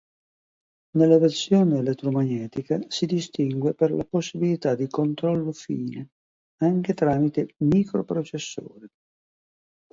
Nella 0.97 1.19
versione 1.19 1.77
elettromagnetica 1.77 2.79
si 2.87 3.05
distingue 3.05 3.75
per 3.75 3.91
la 3.91 4.03
possibilità 4.03 4.73
di 4.73 4.87
controllo 4.87 5.51
fine, 5.51 6.09
anche 6.63 6.95
tramite 6.95 7.53
microprocessore. 7.57 8.87